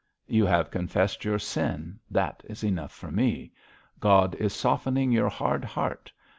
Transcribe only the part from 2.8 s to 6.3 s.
for me. God is softening your hard heart.